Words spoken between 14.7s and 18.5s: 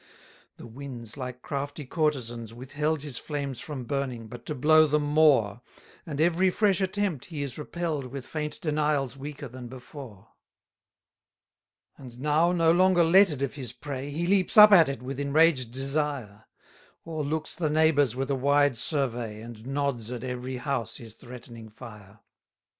at it with enraged desire: O'erlooks the neighbours with a